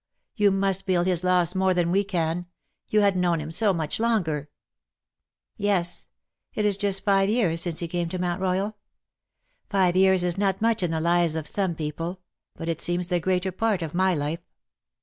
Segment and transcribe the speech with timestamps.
[0.35, 2.47] You must feel his loss more than we can—
[2.89, 4.41] you had known him so much longer.
[4.41, 4.47] ^^"
[5.57, 6.09] Yes,
[6.55, 8.73] it is just five years since he came to Mount E/Oyal.
[9.69, 12.19] Five years is not much in the lives of some people;
[12.55, 14.41] but it seems the greater part of my life.